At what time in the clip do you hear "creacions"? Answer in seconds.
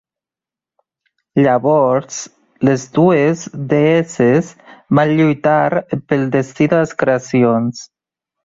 7.05-7.87